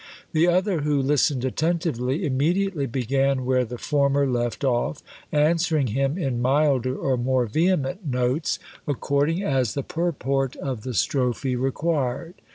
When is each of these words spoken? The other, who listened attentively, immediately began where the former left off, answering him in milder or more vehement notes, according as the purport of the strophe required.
The 0.31 0.47
other, 0.47 0.81
who 0.81 0.99
listened 0.99 1.45
attentively, 1.45 2.25
immediately 2.25 2.87
began 2.87 3.45
where 3.45 3.63
the 3.63 3.77
former 3.77 4.25
left 4.25 4.63
off, 4.63 5.03
answering 5.31 5.85
him 5.93 6.17
in 6.17 6.41
milder 6.41 6.95
or 6.95 7.17
more 7.17 7.45
vehement 7.45 8.07
notes, 8.07 8.57
according 8.87 9.43
as 9.43 9.75
the 9.75 9.83
purport 9.83 10.55
of 10.55 10.81
the 10.81 10.95
strophe 10.95 11.53
required. 11.55 12.33